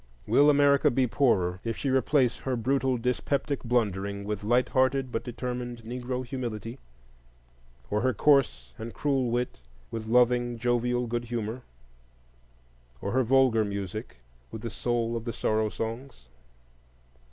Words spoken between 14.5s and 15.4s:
with the soul of the